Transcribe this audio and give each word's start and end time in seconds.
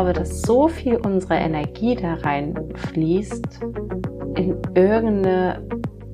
glaube, 0.00 0.18
dass 0.18 0.40
so 0.40 0.66
viel 0.66 0.96
unserer 0.96 1.38
Energie 1.38 1.94
da 1.94 2.14
reinfließt, 2.14 3.60
in 4.34 4.56
irgendeine 4.74 5.60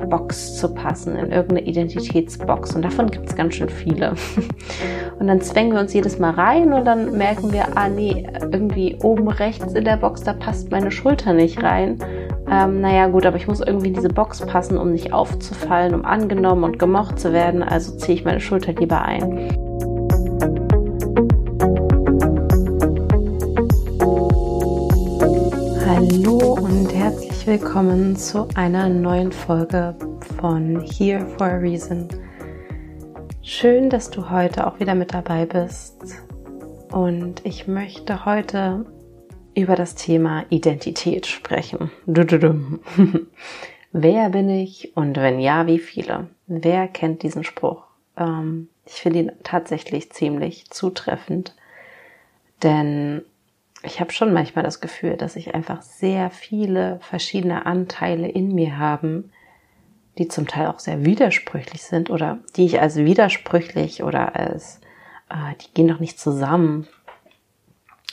Box 0.09 0.57
zu 0.57 0.75
passen, 0.75 1.15
in 1.15 1.31
irgendeine 1.31 1.61
Identitätsbox. 1.61 2.75
Und 2.75 2.83
davon 2.83 3.07
gibt 3.09 3.29
es 3.29 3.37
ganz 3.37 3.55
schön 3.55 3.69
viele. 3.69 4.15
Und 5.21 5.29
dann 5.29 5.41
zwängen 5.41 5.73
wir 5.73 5.81
uns 5.81 5.95
jedes 5.95 6.19
Mal 6.19 6.33
rein 6.33 6.75
und 6.75 6.85
dann 6.85 7.17
merken 7.17 7.51
wir, 7.51 7.75
ah 7.75 7.89
nee, 7.89 8.27
irgendwie 8.53 8.99
oben 9.03 9.29
rechts 9.29 9.73
in 9.73 9.85
der 9.85 9.97
Box, 9.97 10.23
da 10.23 10.35
passt 10.35 10.71
meine 10.71 10.91
Schulter 10.91 11.33
nicht 11.33 11.63
rein. 11.63 11.99
Ähm, 12.51 12.83
naja 12.83 13.07
gut, 13.07 13.25
aber 13.25 13.39
ich 13.39 13.49
muss 13.49 13.61
irgendwie 13.61 13.89
in 13.89 13.95
diese 13.95 14.11
Box 14.11 14.45
passen, 14.45 14.77
um 14.77 14.93
nicht 14.93 15.15
aufzufallen, 15.15 15.95
um 15.95 16.05
angenommen 16.05 16.65
und 16.65 16.79
gemocht 16.79 17.19
zu 17.19 17.33
werden. 17.33 17.63
Also 17.63 17.97
ziehe 17.97 18.19
ich 18.19 18.27
meine 18.27 18.41
Schulter 18.41 18.75
lieber 18.75 19.01
ein. 19.01 19.66
Hallo 25.97 26.53
und 26.53 26.93
herzlich 26.93 27.47
willkommen 27.47 28.17
zu 28.17 28.47
einer 28.55 28.87
neuen 28.87 29.33
Folge 29.33 29.97
von 30.39 30.83
Here 30.83 31.25
for 31.25 31.47
a 31.47 31.57
Reason. 31.57 32.07
Schön, 33.41 33.89
dass 33.89 34.11
du 34.11 34.29
heute 34.29 34.67
auch 34.67 34.79
wieder 34.79 34.95
mit 34.95 35.15
dabei 35.15 35.47
bist. 35.47 35.97
Und 36.93 37.41
ich 37.47 37.67
möchte 37.67 38.27
heute 38.27 38.85
über 39.55 39.75
das 39.75 39.95
Thema 39.95 40.45
Identität 40.51 41.27
sprechen. 41.27 41.91
Wer 43.93 44.29
bin 44.29 44.51
ich 44.51 44.95
und 44.99 45.17
wenn 45.17 45.41
ja, 45.41 45.67
wie 45.67 45.79
viele? 45.79 46.29
Wer 46.47 46.89
kennt 46.89 47.23
diesen 47.23 47.43
Spruch? 47.43 47.85
Ähm, 48.19 48.69
ich 48.85 48.97
finde 48.97 49.19
ihn 49.21 49.33
tatsächlich 49.45 50.13
ziemlich 50.13 50.69
zutreffend, 50.69 51.55
denn 52.63 53.23
ich 53.87 54.01
habe 54.01 54.13
schon 54.13 54.33
manchmal 54.33 54.65
das 54.65 54.81
Gefühl, 54.81 55.17
dass 55.17 55.37
ich 55.37 55.55
einfach 55.55 55.83
sehr 55.83 56.31
viele 56.31 56.99
verschiedene 57.01 57.67
Anteile 57.67 58.29
in 58.29 58.55
mir 58.55 58.79
haben, 58.79 59.31
die 60.19 60.29
zum 60.29 60.47
Teil 60.47 60.69
auch 60.69 60.79
sehr 60.79 61.05
widersprüchlich 61.05 61.83
sind 61.83 62.11
oder 62.11 62.39
die 62.57 62.67
ich 62.67 62.81
als 62.81 62.97
widersprüchlich 62.97 64.03
oder 64.03 64.37
als 64.37 64.81
äh, 65.31 65.55
die 65.61 65.73
gehen 65.75 65.89
doch 65.89 66.01
nicht 66.01 66.19
zusammen 66.19 66.87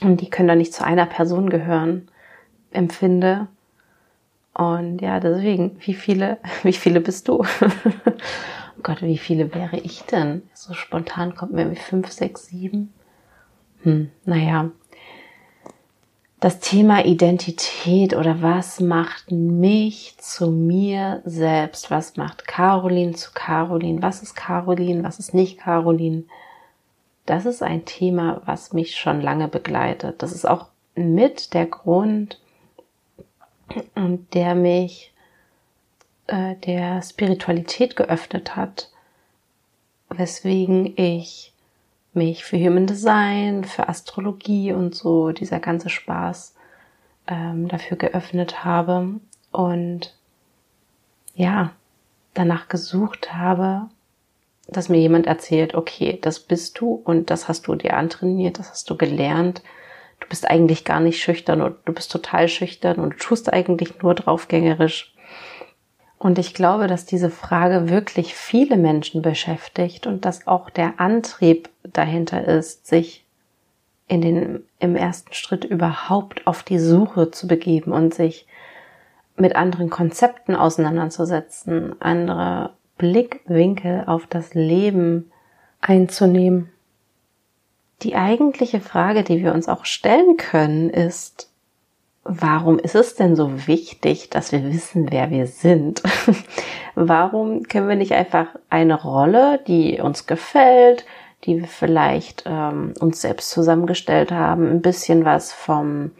und 0.01 0.21
die 0.21 0.29
können 0.29 0.49
doch 0.49 0.55
nicht 0.55 0.73
zu 0.73 0.83
einer 0.83 1.05
Person 1.05 1.49
gehören, 1.49 2.09
empfinde. 2.71 3.47
Und 4.53 5.01
ja, 5.01 5.19
deswegen, 5.19 5.77
wie 5.79 5.93
viele, 5.93 6.37
wie 6.63 6.73
viele 6.73 6.99
bist 6.99 7.27
du? 7.27 7.43
oh 7.61 8.81
Gott, 8.83 9.01
wie 9.01 9.17
viele 9.17 9.53
wäre 9.53 9.77
ich 9.77 10.03
denn? 10.03 10.43
So 10.53 10.73
spontan 10.73 11.35
kommt 11.35 11.53
mir 11.53 11.71
wie 11.71 11.75
fünf, 11.75 12.11
sechs, 12.11 12.47
sieben. 12.47 12.93
Hm, 13.83 14.11
naja, 14.25 14.71
das 16.43 16.59
Thema 16.59 17.05
Identität 17.05 18.13
oder 18.13 18.41
was 18.41 18.81
macht 18.81 19.31
mich 19.31 20.17
zu 20.17 20.51
mir 20.51 21.21
selbst? 21.23 21.89
Was 21.89 22.17
macht 22.17 22.45
Caroline 22.45 23.13
zu 23.13 23.31
Caroline? 23.33 24.01
Was 24.01 24.21
ist 24.21 24.35
Caroline? 24.35 25.05
Was 25.05 25.19
ist 25.19 25.33
nicht 25.33 25.59
Caroline? 25.59 26.25
Das 27.25 27.45
ist 27.45 27.63
ein 27.63 27.85
Thema, 27.85 28.41
was 28.43 28.73
mich 28.73 28.97
schon 28.97 29.21
lange 29.21 29.47
begleitet. 29.47 30.21
Das 30.21 30.33
ist 30.33 30.45
auch 30.45 30.67
mit 30.95 31.53
der 31.53 31.65
Grund, 31.65 32.41
der 33.95 34.53
mich 34.53 35.13
äh, 36.27 36.55
der 36.55 37.01
Spiritualität 37.03 37.95
geöffnet 37.95 38.57
hat, 38.57 38.89
weswegen 40.09 40.91
ich 40.97 41.52
mich 42.15 42.43
für 42.43 42.57
Human 42.57 42.87
Design, 42.87 43.63
für 43.63 43.89
Astrologie 43.89 44.73
und 44.73 44.95
so, 44.95 45.31
dieser 45.31 45.59
ganze 45.59 45.89
Spaß 45.89 46.55
ähm, 47.27 47.67
dafür 47.67 47.97
geöffnet 47.97 48.63
habe 48.63 49.19
und 49.51 50.15
ja, 51.35 51.71
danach 52.33 52.67
gesucht 52.67 53.33
habe, 53.33 53.89
dass 54.67 54.89
mir 54.89 54.99
jemand 54.99 55.27
erzählt, 55.27 55.75
okay, 55.75 56.17
das 56.21 56.39
bist 56.39 56.79
du 56.79 57.01
und 57.03 57.29
das 57.29 57.47
hast 57.47 57.67
du 57.67 57.75
dir 57.75 57.95
antrainiert, 57.95 58.59
das 58.59 58.69
hast 58.69 58.89
du 58.89 58.97
gelernt. 58.97 59.61
Du 60.19 60.27
bist 60.29 60.49
eigentlich 60.49 60.85
gar 60.85 60.99
nicht 60.99 61.21
schüchtern 61.21 61.61
und 61.61 61.75
du 61.85 61.93
bist 61.93 62.11
total 62.11 62.47
schüchtern 62.47 62.99
und 62.99 63.19
tust 63.19 63.51
eigentlich 63.51 64.01
nur 64.01 64.15
draufgängerisch. 64.15 65.13
Und 66.17 66.39
ich 66.39 66.53
glaube, 66.53 66.87
dass 66.87 67.05
diese 67.05 67.29
Frage 67.29 67.89
wirklich 67.89 68.33
viele 68.33 68.77
Menschen 68.77 69.21
beschäftigt 69.21 70.07
und 70.07 70.23
dass 70.23 70.47
auch 70.47 70.69
der 70.69 70.99
Antrieb 71.01 71.69
dahinter 71.93 72.45
ist, 72.45 72.87
sich 72.87 73.25
in 74.07 74.21
den, 74.21 74.63
im 74.79 74.95
ersten 74.95 75.33
Schritt 75.33 75.63
überhaupt 75.63 76.45
auf 76.45 76.63
die 76.63 76.79
Suche 76.79 77.31
zu 77.31 77.47
begeben 77.47 77.91
und 77.91 78.13
sich 78.13 78.47
mit 79.35 79.55
anderen 79.55 79.89
Konzepten 79.89 80.55
auseinanderzusetzen, 80.55 81.99
andere 82.01 82.71
Blickwinkel 82.97 84.03
auf 84.05 84.27
das 84.27 84.53
Leben 84.53 85.31
einzunehmen. 85.81 86.69
Die 88.03 88.15
eigentliche 88.15 88.79
Frage, 88.79 89.23
die 89.23 89.43
wir 89.43 89.53
uns 89.53 89.67
auch 89.67 89.85
stellen 89.85 90.37
können, 90.37 90.89
ist, 90.89 91.49
warum 92.23 92.79
ist 92.79 92.95
es 92.95 93.15
denn 93.15 93.35
so 93.35 93.67
wichtig, 93.67 94.29
dass 94.29 94.51
wir 94.51 94.63
wissen, 94.63 95.11
wer 95.11 95.29
wir 95.31 95.47
sind? 95.47 96.03
warum 96.95 97.63
können 97.63 97.87
wir 97.87 97.95
nicht 97.95 98.13
einfach 98.13 98.47
eine 98.69 99.01
Rolle, 99.01 99.59
die 99.67 99.99
uns 99.99 100.27
gefällt, 100.27 101.05
die 101.45 101.59
wir 101.59 101.67
vielleicht 101.67 102.43
ähm, 102.45 102.93
uns 102.99 103.21
selbst 103.21 103.49
zusammengestellt 103.51 104.31
haben, 104.31 104.69
ein 104.69 104.81
bisschen 104.81 105.25
was 105.25 105.51
vom 105.51 106.11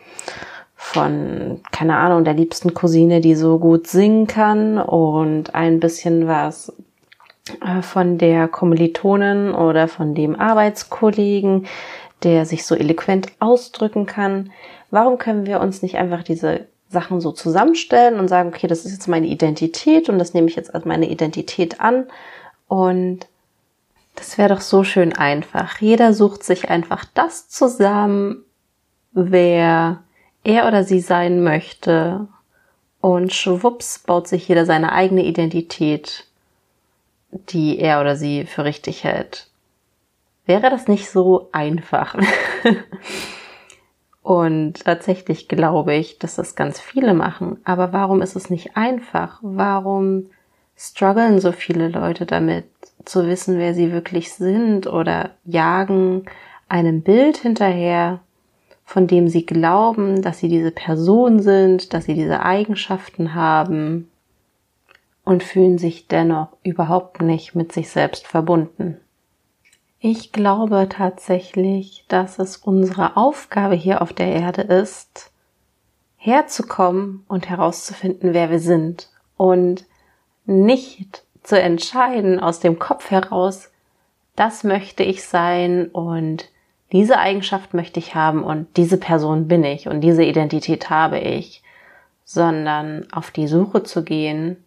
von, 0.76 1.62
keine 1.72 1.96
Ahnung, 1.96 2.26
der 2.26 2.34
liebsten 2.34 2.74
Cousine, 2.74 3.22
die 3.22 3.36
so 3.36 3.58
gut 3.58 3.88
singen 3.88 4.28
kann. 4.28 4.78
Und 4.78 5.56
ein 5.56 5.80
bisschen 5.80 6.28
was 6.28 6.74
äh, 7.66 7.82
von 7.82 8.18
der 8.18 8.50
Kommilitonin 8.50 9.54
oder 9.54 9.88
von 9.88 10.14
dem 10.14 10.38
Arbeitskollegen, 10.38 11.68
der 12.24 12.46
sich 12.46 12.66
so 12.66 12.76
eloquent 12.76 13.32
ausdrücken 13.40 14.06
kann. 14.06 14.52
Warum 14.92 15.18
können 15.18 15.46
wir 15.46 15.62
uns 15.62 15.82
nicht 15.82 15.96
einfach 15.96 16.22
diese 16.22 16.68
Sachen 16.90 17.22
so 17.22 17.32
zusammenstellen 17.32 18.20
und 18.20 18.28
sagen, 18.28 18.50
okay, 18.50 18.68
das 18.68 18.86
ist 18.86 18.92
jetzt 18.92 19.08
meine 19.08 19.28
Identität 19.28 20.10
und 20.10 20.20
das 20.20 20.34
nehme 20.34 20.48
ich 20.48 20.56
jetzt 20.56 20.76
als 20.76 20.86
meine 20.86 21.10
Identität 21.10 21.80
an. 21.82 22.08
Und 22.68 23.28
das 24.16 24.38
wäre 24.38 24.50
doch 24.50 24.62
so 24.62 24.84
schön 24.84 25.14
einfach. 25.14 25.80
Jeder 25.80 26.14
sucht 26.14 26.44
sich 26.44 26.70
einfach 26.70 27.06
das 27.14 27.50
zusammen, 27.50 28.44
wer 29.12 30.04
er 30.44 30.68
oder 30.68 30.84
sie 30.84 31.00
sein 31.00 31.44
möchte 31.44 32.28
und 33.00 33.34
schwupps 33.34 34.00
baut 34.00 34.28
sich 34.28 34.48
jeder 34.48 34.66
seine 34.66 34.92
eigene 34.92 35.24
Identität, 35.24 36.28
die 37.32 37.80
er 37.80 38.02
oder 38.02 38.16
sie 38.16 38.46
für 38.46 38.64
richtig 38.66 39.04
hält. 39.04 39.48
Wäre 40.46 40.70
das 40.70 40.88
nicht 40.88 41.10
so 41.10 41.50
einfach? 41.52 42.16
Und 44.24 44.86
tatsächlich 44.86 45.50
glaube 45.50 45.96
ich, 45.96 46.18
dass 46.18 46.36
das 46.36 46.56
ganz 46.56 46.80
viele 46.80 47.14
machen. 47.14 47.60
Aber 47.66 47.92
warum 47.92 48.22
ist 48.22 48.38
es 48.38 48.50
nicht 48.50 48.78
einfach? 48.78 49.40
Warum 49.42 50.30
strugglen 50.78 51.42
so 51.42 51.52
viele 51.52 51.90
Leute 51.90 52.26
damit, 52.26 52.66
zu 53.06 53.28
wissen, 53.28 53.58
wer 53.58 53.74
sie 53.74 53.92
wirklich 53.92 54.34
sind 54.34 54.88
oder 54.88 55.32
jagen 55.46 56.26
einem 56.70 57.02
Bild 57.02 57.38
hinterher, 57.38 58.20
von 58.86 59.08
dem 59.08 59.28
sie 59.28 59.46
glauben, 59.46 60.22
dass 60.22 60.40
sie 60.40 60.50
diese 60.50 60.72
Person 60.72 61.40
sind, 61.40 61.94
dass 61.94 62.06
sie 62.06 62.14
diese 62.14 62.44
Eigenschaften 62.44 63.34
haben 63.34 64.10
und 65.24 65.44
fühlen 65.44 65.78
sich 65.78 66.08
dennoch 66.08 66.50
überhaupt 66.64 67.22
nicht 67.22 67.56
mit 67.56 67.72
sich 67.72 67.90
selbst 67.90 68.28
verbunden. 68.28 68.98
Ich 70.00 70.34
glaube 70.34 70.88
tatsächlich, 70.90 72.04
dass 72.10 72.38
es 72.38 72.58
unsere 72.58 73.16
Aufgabe 73.16 73.76
hier 73.76 74.02
auf 74.02 74.12
der 74.12 74.28
Erde 74.28 74.64
ist, 74.64 75.32
herzukommen 76.18 77.24
und 77.28 77.50
herauszufinden, 77.50 78.34
wer 78.34 78.50
wir 78.50 78.60
sind 78.60 79.10
und 79.38 79.86
nicht 80.46 81.24
zu 81.44 81.60
entscheiden 81.60 82.40
aus 82.40 82.60
dem 82.60 82.80
Kopf 82.80 83.12
heraus, 83.12 83.70
das 84.36 84.64
möchte 84.64 85.04
ich 85.04 85.24
sein 85.24 85.88
und 85.88 86.50
diese 86.92 87.18
Eigenschaft 87.18 87.74
möchte 87.74 88.00
ich 88.00 88.16
haben 88.16 88.44
und 88.44 88.78
diese 88.78 88.98
Person 88.98 89.48
bin 89.48 89.64
ich 89.64 89.88
und 89.88 90.02
diese 90.02 90.24
Identität 90.24 90.90
habe 90.90 91.20
ich, 91.20 91.64
sondern 92.24 93.12
auf 93.12 93.32
die 93.32 93.48
Suche 93.48 93.84
zu 93.84 94.04
gehen 94.04 94.64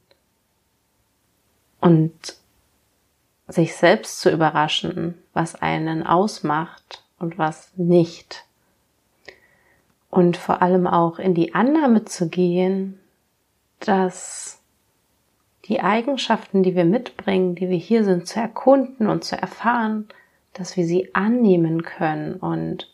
und 1.80 2.12
sich 3.48 3.76
selbst 3.76 4.20
zu 4.20 4.30
überraschen, 4.30 5.14
was 5.32 5.54
einen 5.54 6.04
ausmacht 6.04 7.04
und 7.18 7.38
was 7.38 7.70
nicht. 7.76 8.44
Und 10.10 10.36
vor 10.36 10.62
allem 10.62 10.86
auch 10.86 11.18
in 11.18 11.34
die 11.34 11.54
Annahme 11.54 12.04
zu 12.04 12.28
gehen, 12.28 12.98
dass 13.80 14.60
die 15.68 15.80
Eigenschaften, 15.80 16.62
die 16.62 16.74
wir 16.74 16.84
mitbringen, 16.84 17.54
die 17.54 17.68
wir 17.68 17.76
hier 17.76 18.04
sind, 18.04 18.26
zu 18.26 18.40
erkunden 18.40 19.08
und 19.08 19.24
zu 19.24 19.36
erfahren, 19.36 20.08
dass 20.52 20.76
wir 20.76 20.84
sie 20.86 21.14
annehmen 21.14 21.82
können 21.82 22.34
und 22.34 22.90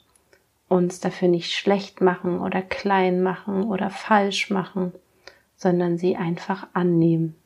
uns 0.68 1.00
dafür 1.00 1.28
nicht 1.28 1.52
schlecht 1.52 2.00
machen 2.00 2.40
oder 2.40 2.62
klein 2.62 3.22
machen 3.22 3.64
oder 3.64 3.90
falsch 3.90 4.50
machen, 4.50 4.92
sondern 5.54 5.98
sie 5.98 6.16
einfach 6.16 6.66
annehmen. 6.72 7.36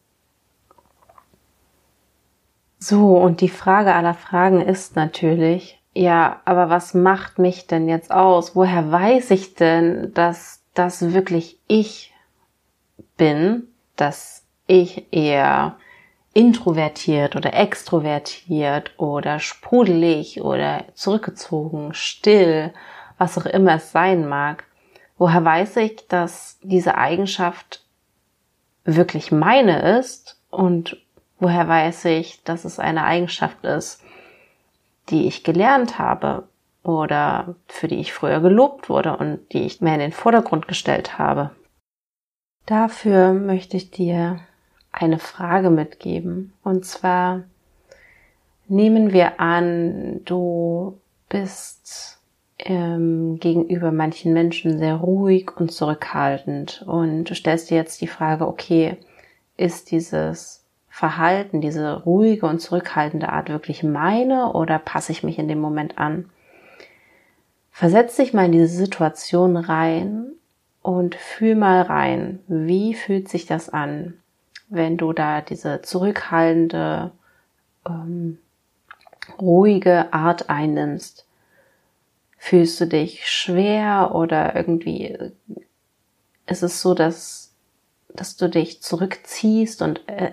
So, 2.78 3.16
und 3.16 3.40
die 3.40 3.48
Frage 3.48 3.94
aller 3.94 4.14
Fragen 4.14 4.60
ist 4.60 4.94
natürlich, 4.94 5.82
ja, 5.92 6.40
aber 6.44 6.70
was 6.70 6.94
macht 6.94 7.38
mich 7.38 7.66
denn 7.66 7.88
jetzt 7.88 8.12
aus? 8.12 8.54
Woher 8.54 8.92
weiß 8.92 9.30
ich 9.32 9.54
denn, 9.54 10.12
dass 10.14 10.62
das 10.74 11.12
wirklich 11.12 11.58
ich 11.66 12.14
bin, 13.16 13.68
dass 13.96 14.45
ich 14.66 15.12
eher 15.12 15.76
introvertiert 16.34 17.34
oder 17.34 17.54
extrovertiert 17.54 18.92
oder 18.98 19.38
sprudelig 19.38 20.42
oder 20.42 20.84
zurückgezogen, 20.94 21.94
still, 21.94 22.74
was 23.16 23.38
auch 23.38 23.46
immer 23.46 23.76
es 23.76 23.92
sein 23.92 24.28
mag. 24.28 24.64
Woher 25.16 25.44
weiß 25.44 25.76
ich, 25.78 26.06
dass 26.08 26.58
diese 26.62 26.98
Eigenschaft 26.98 27.84
wirklich 28.84 29.32
meine 29.32 29.98
ist 29.98 30.38
und 30.50 30.98
woher 31.38 31.66
weiß 31.68 32.04
ich, 32.06 32.42
dass 32.44 32.64
es 32.64 32.78
eine 32.78 33.04
Eigenschaft 33.04 33.64
ist, 33.64 34.02
die 35.08 35.26
ich 35.26 35.42
gelernt 35.42 35.98
habe 35.98 36.48
oder 36.82 37.56
für 37.66 37.88
die 37.88 37.98
ich 37.98 38.12
früher 38.12 38.40
gelobt 38.40 38.88
wurde 38.88 39.16
und 39.16 39.40
die 39.52 39.62
ich 39.62 39.80
mehr 39.80 39.94
in 39.94 40.00
den 40.00 40.12
Vordergrund 40.12 40.68
gestellt 40.68 41.18
habe. 41.18 41.50
Dafür 42.66 43.32
möchte 43.32 43.76
ich 43.76 43.90
dir 43.90 44.40
eine 44.96 45.18
Frage 45.18 45.70
mitgeben. 45.70 46.52
Und 46.64 46.84
zwar 46.86 47.42
nehmen 48.66 49.12
wir 49.12 49.38
an, 49.38 50.22
du 50.24 50.98
bist 51.28 52.18
ähm, 52.58 53.38
gegenüber 53.38 53.92
manchen 53.92 54.32
Menschen 54.32 54.78
sehr 54.78 54.94
ruhig 54.96 55.54
und 55.56 55.70
zurückhaltend 55.70 56.82
und 56.86 57.24
du 57.24 57.34
stellst 57.34 57.70
dir 57.70 57.76
jetzt 57.76 58.00
die 58.00 58.06
Frage, 58.06 58.48
okay, 58.48 58.96
ist 59.58 59.90
dieses 59.90 60.64
Verhalten, 60.88 61.60
diese 61.60 62.02
ruhige 62.04 62.46
und 62.46 62.60
zurückhaltende 62.60 63.28
Art 63.28 63.50
wirklich 63.50 63.82
meine 63.82 64.52
oder 64.54 64.78
passe 64.78 65.12
ich 65.12 65.22
mich 65.22 65.38
in 65.38 65.48
dem 65.48 65.60
Moment 65.60 65.98
an? 65.98 66.30
Versetz 67.70 68.16
dich 68.16 68.32
mal 68.32 68.46
in 68.46 68.52
diese 68.52 68.68
Situation 68.68 69.58
rein 69.58 70.28
und 70.80 71.14
fühl 71.14 71.54
mal 71.54 71.82
rein, 71.82 72.38
wie 72.48 72.94
fühlt 72.94 73.28
sich 73.28 73.44
das 73.44 73.68
an, 73.68 74.14
wenn 74.68 74.96
du 74.96 75.12
da 75.12 75.40
diese 75.40 75.82
zurückhaltende, 75.82 77.12
ähm, 77.86 78.38
ruhige 79.40 80.12
Art 80.12 80.50
einnimmst. 80.50 81.26
Fühlst 82.38 82.80
du 82.80 82.86
dich 82.86 83.28
schwer 83.28 84.12
oder 84.14 84.54
irgendwie 84.54 85.18
ist 86.46 86.62
es 86.62 86.80
so, 86.80 86.94
dass, 86.94 87.52
dass 88.08 88.36
du 88.36 88.48
dich 88.48 88.82
zurückziehst 88.82 89.82
und 89.82 90.08
äh, 90.08 90.32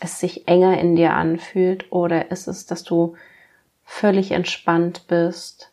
es 0.00 0.20
sich 0.20 0.48
enger 0.48 0.78
in 0.78 0.96
dir 0.96 1.12
anfühlt 1.12 1.90
oder 1.92 2.30
ist 2.30 2.46
es, 2.46 2.66
dass 2.66 2.84
du 2.84 3.16
völlig 3.84 4.30
entspannt 4.30 5.06
bist, 5.08 5.72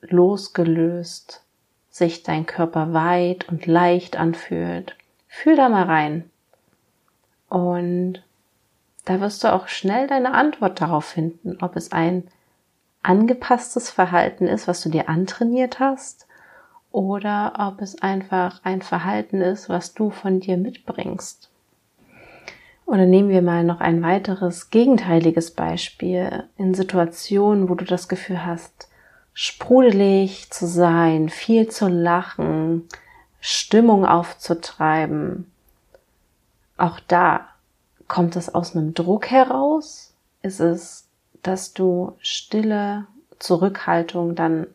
losgelöst, 0.00 1.42
sich 1.90 2.22
dein 2.22 2.46
Körper 2.46 2.92
weit 2.92 3.48
und 3.48 3.66
leicht 3.66 4.16
anfühlt. 4.16 4.96
Fühl 5.28 5.56
da 5.56 5.68
mal 5.68 5.84
rein. 5.84 6.30
Und 7.48 8.22
da 9.04 9.20
wirst 9.20 9.44
du 9.44 9.52
auch 9.52 9.68
schnell 9.68 10.06
deine 10.06 10.34
Antwort 10.34 10.80
darauf 10.80 11.04
finden, 11.04 11.58
ob 11.60 11.76
es 11.76 11.92
ein 11.92 12.28
angepasstes 13.02 13.90
Verhalten 13.90 14.46
ist, 14.46 14.66
was 14.66 14.80
du 14.80 14.88
dir 14.88 15.08
antrainiert 15.08 15.78
hast, 15.78 16.26
oder 16.90 17.54
ob 17.58 17.82
es 17.82 18.00
einfach 18.00 18.60
ein 18.64 18.80
Verhalten 18.80 19.40
ist, 19.40 19.68
was 19.68 19.94
du 19.94 20.10
von 20.10 20.40
dir 20.40 20.56
mitbringst. 20.56 21.50
Oder 22.86 23.06
nehmen 23.06 23.30
wir 23.30 23.42
mal 23.42 23.64
noch 23.64 23.80
ein 23.80 24.02
weiteres 24.02 24.70
gegenteiliges 24.70 25.50
Beispiel 25.50 26.44
in 26.56 26.74
Situationen, 26.74 27.68
wo 27.68 27.74
du 27.74 27.84
das 27.84 28.08
Gefühl 28.08 28.44
hast, 28.44 28.88
sprudelig 29.32 30.50
zu 30.50 30.66
sein, 30.66 31.28
viel 31.28 31.68
zu 31.68 31.88
lachen, 31.88 32.88
Stimmung 33.40 34.06
aufzutreiben. 34.06 35.50
Auch 36.76 37.00
da 37.00 37.48
kommt 38.08 38.36
es 38.36 38.54
aus 38.54 38.74
einem 38.74 38.94
Druck 38.94 39.30
heraus? 39.30 40.14
Ist 40.42 40.60
es, 40.60 41.08
dass 41.42 41.72
du 41.72 42.16
stille 42.20 43.06
Zurückhaltung 43.38 44.34
dann 44.34 44.66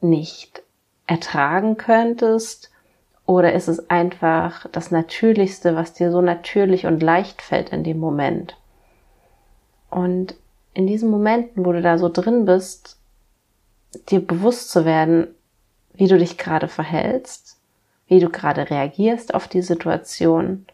nicht 0.00 0.62
ertragen 1.06 1.76
könntest? 1.76 2.70
Oder 3.26 3.52
ist 3.54 3.68
es 3.68 3.90
einfach 3.90 4.66
das 4.70 4.90
Natürlichste, 4.90 5.76
was 5.76 5.94
dir 5.94 6.10
so 6.10 6.20
natürlich 6.20 6.86
und 6.86 7.02
leicht 7.02 7.40
fällt 7.40 7.70
in 7.70 7.84
dem 7.84 7.98
Moment? 7.98 8.56
Und 9.90 10.34
in 10.74 10.86
diesen 10.86 11.10
Momenten, 11.10 11.64
wo 11.64 11.72
du 11.72 11.80
da 11.80 11.98
so 11.98 12.08
drin 12.08 12.44
bist, 12.44 12.98
dir 14.10 14.20
bewusst 14.20 14.70
zu 14.70 14.84
werden, 14.84 15.28
wie 15.94 16.08
du 16.08 16.18
dich 16.18 16.36
gerade 16.36 16.68
verhältst, 16.68 17.53
wie 18.06 18.20
du 18.20 18.28
gerade 18.28 18.70
reagierst 18.70 19.34
auf 19.34 19.48
die 19.48 19.62
Situation 19.62 20.66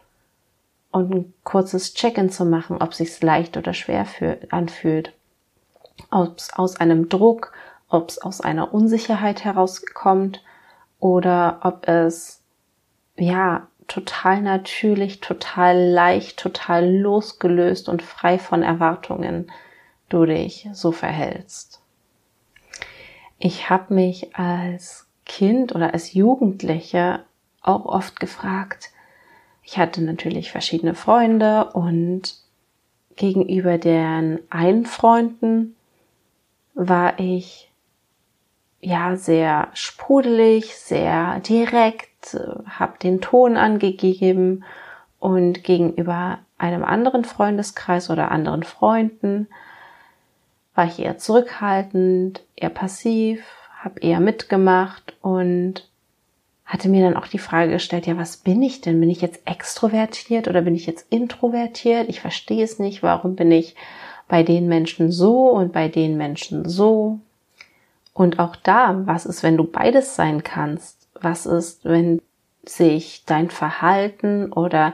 und 0.91 1.13
ein 1.13 1.33
kurzes 1.43 1.93
Check-in 1.93 2.29
zu 2.29 2.45
machen, 2.45 2.81
ob 2.81 2.93
sich's 2.93 3.21
leicht 3.21 3.55
oder 3.57 3.73
schwer 3.73 4.05
anfühlt, 4.49 5.13
ob 6.09 6.37
es 6.37 6.53
aus 6.53 6.75
einem 6.75 7.07
Druck, 7.09 7.53
ob 7.89 8.09
es 8.09 8.21
aus 8.21 8.41
einer 8.41 8.73
Unsicherheit 8.73 9.45
herauskommt 9.45 10.43
oder 10.99 11.59
ob 11.63 11.87
es 11.87 12.41
ja, 13.17 13.67
total 13.87 14.41
natürlich, 14.41 15.19
total 15.19 15.77
leicht, 15.77 16.39
total 16.39 16.89
losgelöst 16.89 17.89
und 17.89 18.01
frei 18.01 18.39
von 18.39 18.63
Erwartungen 18.63 19.51
du 20.07 20.25
dich 20.25 20.69
so 20.73 20.91
verhältst. 20.91 21.81
Ich 23.37 23.69
habe 23.69 23.93
mich 23.93 24.35
als 24.35 25.07
Kind 25.31 25.73
oder 25.73 25.93
als 25.93 26.13
Jugendliche 26.13 27.21
auch 27.61 27.85
oft 27.85 28.19
gefragt, 28.19 28.89
ich 29.63 29.77
hatte 29.77 30.01
natürlich 30.01 30.51
verschiedene 30.51 30.93
Freunde 30.93 31.71
und 31.71 32.35
gegenüber 33.15 33.77
deren 33.77 34.39
einen 34.49 34.85
Freunden 34.85 35.77
war 36.73 37.17
ich 37.17 37.71
ja 38.81 39.15
sehr 39.15 39.69
sprudelig, 39.73 40.75
sehr 40.75 41.39
direkt, 41.39 42.37
habe 42.65 42.99
den 43.01 43.21
Ton 43.21 43.55
angegeben 43.55 44.65
und 45.19 45.63
gegenüber 45.63 46.39
einem 46.57 46.83
anderen 46.83 47.23
Freundeskreis 47.23 48.09
oder 48.09 48.31
anderen 48.31 48.63
Freunden 48.63 49.47
war 50.75 50.87
ich 50.87 50.99
eher 50.99 51.17
zurückhaltend, 51.17 52.43
eher 52.57 52.69
passiv, 52.69 53.60
habe 53.81 53.99
eher 53.99 54.19
mitgemacht 54.19 55.15
und 55.21 55.87
hatte 56.65 56.87
mir 56.87 57.03
dann 57.03 57.17
auch 57.17 57.27
die 57.27 57.39
Frage 57.39 57.73
gestellt, 57.73 58.05
ja, 58.05 58.17
was 58.17 58.37
bin 58.37 58.61
ich 58.61 58.79
denn? 58.79 58.99
Bin 58.99 59.09
ich 59.09 59.21
jetzt 59.21 59.41
extrovertiert 59.45 60.47
oder 60.47 60.61
bin 60.61 60.75
ich 60.75 60.85
jetzt 60.85 61.11
introvertiert? 61.11 62.07
Ich 62.07 62.21
verstehe 62.21 62.63
es 62.63 62.79
nicht. 62.79 63.03
Warum 63.03 63.35
bin 63.35 63.51
ich 63.51 63.75
bei 64.27 64.43
den 64.43 64.67
Menschen 64.67 65.11
so 65.11 65.49
und 65.49 65.73
bei 65.73 65.89
den 65.89 66.15
Menschen 66.15 66.69
so? 66.69 67.19
Und 68.13 68.39
auch 68.39 68.55
da, 68.55 69.01
was 69.05 69.25
ist, 69.25 69.43
wenn 69.43 69.57
du 69.57 69.63
beides 69.63 70.15
sein 70.15 70.43
kannst? 70.43 71.09
Was 71.19 71.45
ist, 71.45 71.83
wenn 71.83 72.21
sich 72.63 73.23
dein 73.25 73.49
Verhalten 73.49 74.53
oder 74.53 74.93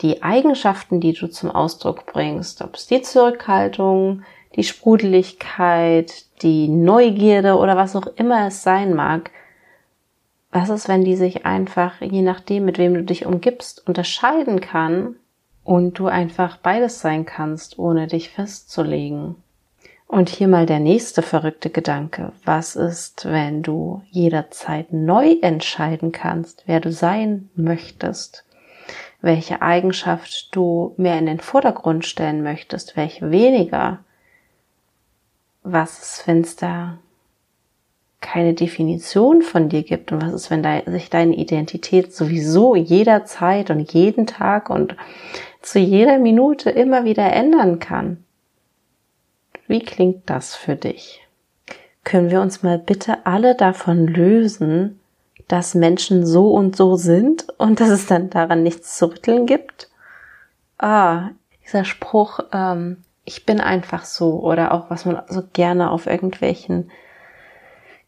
die 0.00 0.22
Eigenschaften, 0.22 1.00
die 1.00 1.12
du 1.12 1.28
zum 1.28 1.50
Ausdruck 1.50 2.06
bringst, 2.06 2.62
ob 2.62 2.74
es 2.74 2.86
die 2.88 3.00
Zurückhaltung, 3.00 4.24
die 4.54 4.64
Sprudeligkeit, 4.64 6.24
die 6.42 6.68
Neugierde 6.68 7.56
oder 7.56 7.76
was 7.76 7.96
auch 7.96 8.06
immer 8.16 8.46
es 8.46 8.62
sein 8.62 8.94
mag, 8.94 9.30
was 10.54 10.68
ist, 10.68 10.88
wenn 10.88 11.02
die 11.02 11.16
sich 11.16 11.44
einfach, 11.44 12.00
je 12.00 12.22
nachdem, 12.22 12.64
mit 12.64 12.78
wem 12.78 12.94
du 12.94 13.02
dich 13.02 13.26
umgibst, 13.26 13.84
unterscheiden 13.88 14.60
kann 14.60 15.16
und 15.64 15.98
du 15.98 16.06
einfach 16.06 16.58
beides 16.58 17.00
sein 17.00 17.24
kannst, 17.24 17.76
ohne 17.76 18.06
dich 18.06 18.30
festzulegen? 18.30 19.34
Und 20.06 20.28
hier 20.28 20.46
mal 20.46 20.64
der 20.64 20.78
nächste 20.78 21.22
verrückte 21.22 21.70
Gedanke. 21.70 22.30
Was 22.44 22.76
ist, 22.76 23.24
wenn 23.24 23.64
du 23.64 24.02
jederzeit 24.10 24.92
neu 24.92 25.38
entscheiden 25.42 26.12
kannst, 26.12 26.62
wer 26.66 26.78
du 26.78 26.92
sein 26.92 27.50
möchtest? 27.56 28.44
Welche 29.20 29.60
Eigenschaft 29.60 30.54
du 30.54 30.94
mehr 30.96 31.18
in 31.18 31.26
den 31.26 31.40
Vordergrund 31.40 32.04
stellen 32.04 32.44
möchtest, 32.44 32.96
welche 32.96 33.32
weniger? 33.32 34.04
Was 35.64 35.98
ist, 35.98 36.28
wenn 36.28 36.42
es 36.42 36.54
da 36.54 36.98
keine 38.20 38.54
Definition 38.54 39.42
von 39.42 39.68
dir 39.68 39.82
gibt? 39.82 40.12
Und 40.12 40.22
was 40.22 40.32
ist, 40.32 40.50
wenn 40.50 40.62
sich 40.92 41.10
deine 41.10 41.34
Identität 41.34 42.14
sowieso 42.14 42.76
jederzeit 42.76 43.70
und 43.70 43.92
jeden 43.92 44.26
Tag 44.26 44.70
und 44.70 44.96
zu 45.60 45.80
jeder 45.80 46.18
Minute 46.18 46.70
immer 46.70 47.04
wieder 47.04 47.32
ändern 47.32 47.80
kann? 47.80 48.24
Wie 49.66 49.80
klingt 49.80 50.30
das 50.30 50.54
für 50.54 50.76
dich? 50.76 51.24
können 52.04 52.30
wir 52.30 52.40
uns 52.40 52.62
mal 52.62 52.78
bitte 52.78 53.26
alle 53.26 53.54
davon 53.54 54.06
lösen, 54.06 55.00
dass 55.48 55.74
Menschen 55.74 56.24
so 56.24 56.52
und 56.52 56.76
so 56.76 56.96
sind 56.96 57.46
und 57.58 57.80
dass 57.80 57.88
es 57.88 58.06
dann 58.06 58.30
daran 58.30 58.62
nichts 58.62 58.96
zu 58.96 59.06
rütteln 59.06 59.46
gibt? 59.46 59.90
Ah, 60.78 61.30
dieser 61.64 61.84
Spruch, 61.84 62.40
ähm, 62.52 62.98
ich 63.24 63.46
bin 63.46 63.60
einfach 63.60 64.04
so 64.04 64.40
oder 64.40 64.72
auch 64.72 64.90
was 64.90 65.04
man 65.04 65.22
so 65.28 65.42
gerne 65.52 65.90
auf 65.90 66.06
irgendwelchen 66.06 66.90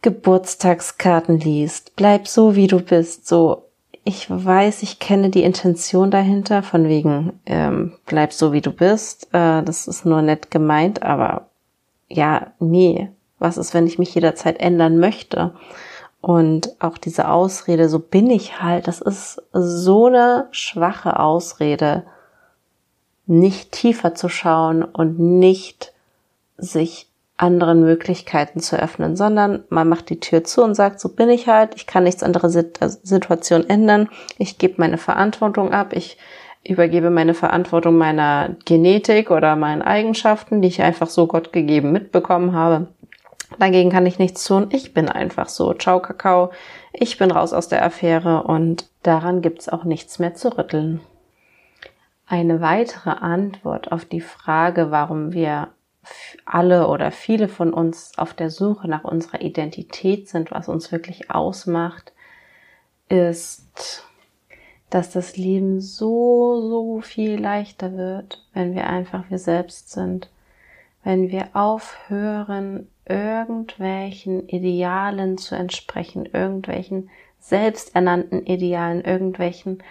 Geburtstagskarten 0.03 1.41
liest. 1.41 1.97
Bleib 1.97 2.29
so, 2.29 2.55
wie 2.55 2.67
du 2.67 2.81
bist. 2.81 3.27
So, 3.27 3.65
ich 4.05 4.31
weiß, 4.31 4.83
ich 4.83 4.99
kenne 4.99 5.31
die 5.31 5.43
Intention 5.43 6.11
dahinter, 6.11 6.63
von 6.63 6.89
wegen, 6.89 7.41
ähm, 7.47 7.95
bleib 8.07 8.33
so, 8.33 8.53
wie 8.53 8.61
du 8.61 8.71
bist. 8.71 9.29
Äh, 9.33 9.63
das 9.63 9.89
ist 9.89 10.05
nur 10.05 10.23
nett 10.23 10.51
gemeint, 10.51 11.03
aber 11.03 11.49
ja, 12.09 12.53
nee. 12.61 13.11
Was 13.39 13.59
ist, 13.59 13.75
wenn 13.75 13.87
ich 13.87 13.99
mich 13.99 14.15
jederzeit 14.15 14.61
ändern 14.61 14.99
möchte? 14.99 15.55
Und 16.21 16.81
auch 16.81 16.99
diese 16.99 17.29
Ausrede, 17.29 17.89
so 17.89 17.99
bin 17.99 18.31
ich 18.31 18.63
halt, 18.63 18.89
das 18.89 19.01
ist 19.01 19.43
so 19.53 20.07
eine 20.07 20.49
schwache 20.51 21.19
Ausrede, 21.19 22.05
nicht 23.27 23.73
tiefer 23.73 24.15
zu 24.15 24.29
schauen 24.29 24.83
und 24.83 25.19
nicht 25.19 25.93
sich 26.59 27.09
anderen 27.37 27.83
Möglichkeiten 27.83 28.61
zu 28.61 28.81
öffnen, 28.81 29.15
sondern 29.15 29.65
man 29.69 29.89
macht 29.89 30.09
die 30.09 30.21
Tür 30.21 30.45
zu 30.45 30.63
und 30.63 30.75
sagt, 30.75 31.01
so 31.01 31.11
bin 31.11 31.29
ich 31.29 31.49
halt, 31.49 31.75
ich 31.75 31.87
kann 31.87 32.05
nichts 32.05 32.23
andere 32.23 32.47
äh, 32.47 32.89
Situation 33.03 33.69
ändern, 33.69 34.09
ich 34.39 34.57
gebe 34.57 34.75
meine 34.79 34.97
Verantwortung 34.97 35.73
ab, 35.73 35.93
ich 35.93 36.17
übergebe 36.65 37.11
meine 37.11 37.35
Verantwortung 37.35 37.97
meiner 37.99 38.57
Genetik 38.65 39.31
oder 39.31 39.55
meinen 39.55 39.83
Eigenschaften, 39.83 40.63
die 40.63 40.69
ich 40.69 40.83
einfach 40.83 41.09
so 41.09 41.27
Gott 41.27 41.53
gegeben 41.53 41.93
mitbekommen 41.93 42.55
habe. 42.55 42.89
Dagegen 43.59 43.91
kann 43.91 44.07
ich 44.07 44.19
nichts 44.19 44.45
tun. 44.45 44.67
Ich 44.71 44.93
bin 44.93 45.09
einfach 45.09 45.49
so. 45.49 45.73
Ciao, 45.75 46.01
Kakao. 46.01 46.51
Ich 46.93 47.17
bin 47.17 47.31
raus 47.31 47.53
aus 47.53 47.69
der 47.69 47.85
Affäre 47.85 48.43
und 48.43 48.89
daran 49.05 49.41
gibt's 49.41 49.69
auch 49.69 49.85
nichts 49.85 50.19
mehr 50.19 50.35
zu 50.35 50.59
rütteln. 50.59 51.01
Eine 52.27 52.61
weitere 52.61 53.11
Antwort 53.11 53.93
auf 53.93 54.05
die 54.05 54.21
Frage, 54.21 54.91
warum 54.91 55.33
wir 55.33 55.69
alle 56.45 56.89
oder 56.89 57.13
viele 57.13 57.49
von 57.49 57.73
uns 57.73 58.19
auf 58.19 58.35
der 58.35 58.51
Suche 58.51 58.89
nach 58.89 59.05
unserer 59.05 59.41
Identität 59.43 60.29
sind, 60.29 60.51
was 60.51 60.69
uns 60.69 60.91
wirklich 60.91 61.31
ausmacht, 61.31 62.13
ist, 63.09 64.05
dass 64.91 65.11
das 65.11 65.37
Leben 65.37 65.81
so, 65.81 66.61
so 66.69 67.01
viel 67.01 67.41
leichter 67.41 67.97
wird, 67.97 68.45
wenn 68.53 68.75
wir 68.75 68.89
einfach 68.89 69.31
wir 69.31 69.39
selbst 69.39 69.91
sind, 69.91 70.31
wenn 71.05 71.31
wir 71.31 71.51
aufhören, 71.55 72.89
irgendwelchen 73.09 74.49
Idealen 74.49 75.39
zu 75.39 75.55
entsprechen, 75.55 76.27
irgendwelchen 76.27 77.09
selbsternannten 77.39 78.45
Idealen, 78.47 79.05
irgendwelchen 79.05 79.83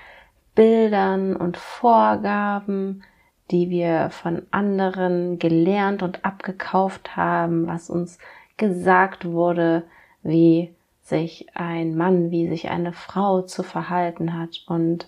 Bildern 0.55 1.35
und 1.35 1.57
Vorgaben, 1.57 3.03
die 3.51 3.69
wir 3.69 4.09
von 4.09 4.43
anderen 4.51 5.37
gelernt 5.37 6.01
und 6.01 6.25
abgekauft 6.25 7.15
haben, 7.15 7.67
was 7.67 7.89
uns 7.89 8.17
gesagt 8.57 9.25
wurde, 9.25 9.83
wie 10.23 10.73
sich 11.03 11.47
ein 11.53 11.95
Mann, 11.95 12.31
wie 12.31 12.49
sich 12.49 12.69
eine 12.69 12.93
Frau 12.93 13.41
zu 13.43 13.61
verhalten 13.61 14.37
hat. 14.37 14.63
Und 14.65 15.07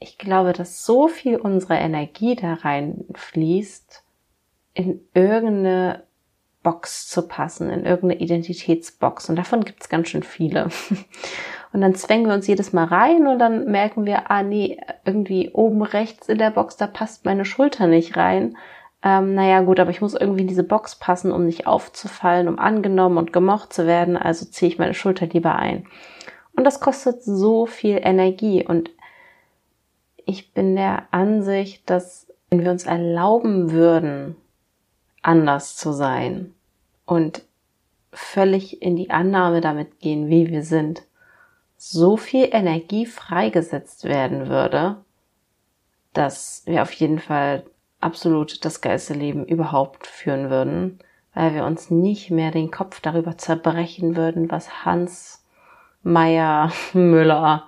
ich 0.00 0.18
glaube, 0.18 0.52
dass 0.52 0.84
so 0.84 1.06
viel 1.06 1.36
unserer 1.36 1.78
Energie 1.78 2.34
da 2.34 2.54
reinfließt, 2.54 4.02
in 4.74 5.00
irgendeine 5.14 6.02
Box 6.64 7.08
zu 7.08 7.28
passen, 7.28 7.70
in 7.70 7.84
irgendeine 7.84 8.20
Identitätsbox. 8.20 9.28
Und 9.28 9.36
davon 9.36 9.64
gibt's 9.64 9.88
ganz 9.88 10.08
schön 10.08 10.24
viele. 10.24 10.68
Und 11.74 11.80
dann 11.80 11.96
zwängen 11.96 12.28
wir 12.28 12.34
uns 12.34 12.46
jedes 12.46 12.72
Mal 12.72 12.84
rein 12.84 13.26
und 13.26 13.40
dann 13.40 13.64
merken 13.64 14.06
wir, 14.06 14.30
ah 14.30 14.44
nee, 14.44 14.78
irgendwie 15.04 15.50
oben 15.50 15.82
rechts 15.82 16.28
in 16.28 16.38
der 16.38 16.52
Box, 16.52 16.76
da 16.76 16.86
passt 16.86 17.24
meine 17.24 17.44
Schulter 17.44 17.88
nicht 17.88 18.16
rein. 18.16 18.56
Ähm, 19.02 19.34
naja 19.34 19.60
gut, 19.62 19.80
aber 19.80 19.90
ich 19.90 20.00
muss 20.00 20.14
irgendwie 20.14 20.42
in 20.42 20.46
diese 20.46 20.62
Box 20.62 20.94
passen, 20.94 21.32
um 21.32 21.46
nicht 21.46 21.66
aufzufallen, 21.66 22.46
um 22.46 22.60
angenommen 22.60 23.18
und 23.18 23.32
gemocht 23.32 23.72
zu 23.72 23.88
werden. 23.88 24.16
Also 24.16 24.46
ziehe 24.46 24.70
ich 24.70 24.78
meine 24.78 24.94
Schulter 24.94 25.26
lieber 25.26 25.56
ein. 25.56 25.88
Und 26.56 26.62
das 26.62 26.78
kostet 26.78 27.24
so 27.24 27.66
viel 27.66 27.98
Energie. 28.00 28.64
Und 28.64 28.92
ich 30.26 30.54
bin 30.54 30.76
der 30.76 31.08
Ansicht, 31.10 31.90
dass 31.90 32.32
wenn 32.50 32.62
wir 32.62 32.70
uns 32.70 32.86
erlauben 32.86 33.72
würden, 33.72 34.36
anders 35.22 35.74
zu 35.74 35.90
sein 35.90 36.54
und 37.04 37.42
völlig 38.12 38.80
in 38.80 38.94
die 38.94 39.10
Annahme 39.10 39.60
damit 39.60 39.98
gehen, 39.98 40.28
wie 40.28 40.48
wir 40.50 40.62
sind, 40.62 41.02
so 41.90 42.16
viel 42.16 42.48
Energie 42.50 43.04
freigesetzt 43.04 44.04
werden 44.04 44.48
würde, 44.48 44.96
dass 46.14 46.62
wir 46.64 46.82
auf 46.82 46.92
jeden 46.92 47.18
Fall 47.18 47.64
absolut 48.00 48.64
das 48.64 48.80
geilste 48.80 49.14
Leben 49.14 49.44
überhaupt 49.44 50.06
führen 50.06 50.48
würden, 50.48 50.98
weil 51.34 51.54
wir 51.54 51.64
uns 51.64 51.90
nicht 51.90 52.30
mehr 52.30 52.50
den 52.50 52.70
Kopf 52.70 53.00
darüber 53.00 53.36
zerbrechen 53.36 54.16
würden, 54.16 54.50
was 54.50 54.84
Hans 54.84 55.44
Meier 56.02 56.72
Müller 56.94 57.64